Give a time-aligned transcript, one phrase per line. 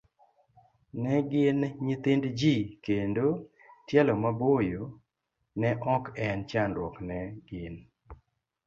[1.01, 2.55] Ne gin nyithind ji
[2.85, 3.27] kendo,
[3.87, 4.83] tielo maboyo
[5.59, 7.75] ne ok en chandruok ne gin.